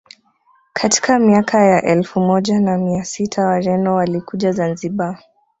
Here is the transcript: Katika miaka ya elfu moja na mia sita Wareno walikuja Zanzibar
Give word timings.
Katika 0.73 1.19
miaka 1.19 1.65
ya 1.65 1.83
elfu 1.83 2.19
moja 2.19 2.59
na 2.59 2.77
mia 2.77 3.03
sita 3.03 3.45
Wareno 3.45 3.95
walikuja 3.95 4.51
Zanzibar 4.51 5.23